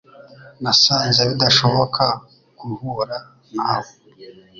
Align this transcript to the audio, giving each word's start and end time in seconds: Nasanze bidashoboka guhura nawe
Nasanze 0.61 1.21
bidashoboka 1.29 2.03
guhura 2.59 3.17
nawe 3.55 3.91